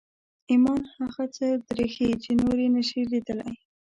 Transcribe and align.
ایمان 0.51 0.81
هغه 0.97 1.23
څه 1.35 1.45
درښيي 1.67 2.13
چې 2.23 2.31
نور 2.41 2.57
یې 2.63 2.69
نشي 2.75 3.01
لیدلی 3.11 3.53